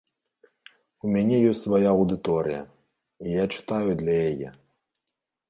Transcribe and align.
У 1.07 1.11
мяне 1.15 1.37
ёсць 1.49 1.61
свая 1.65 1.81
аўдыторыя, 1.91 2.61
і 3.27 3.37
я 3.37 3.45
чытаю 3.59 3.91
для 4.01 4.17
яе. 4.33 4.49